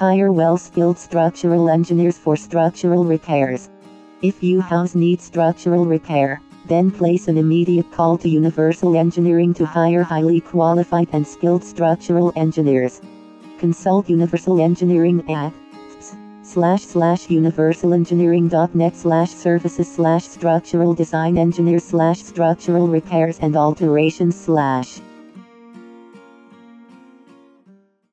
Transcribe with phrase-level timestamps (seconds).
[0.00, 3.68] Hire well-skilled structural engineers for structural repairs.
[4.22, 9.66] If your house needs structural repair, then place an immediate call to Universal Engineering to
[9.66, 13.02] hire highly qualified and skilled structural engineers.
[13.58, 15.52] Consult Universal Engineering at
[16.44, 25.02] slash slash universalengineering.net slash services slash structural design engineers slash structural repairs and alterations slash